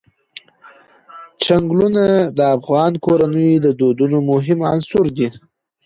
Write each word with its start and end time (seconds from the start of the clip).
چنګلونه 1.43 2.03
د 2.37 2.39
افغان 2.55 2.93
کورنیو 3.05 3.63
د 3.65 3.67
دودونو 3.79 4.17
مهم 4.31 4.59
عنصر 4.71 5.05
دی. 5.17 5.27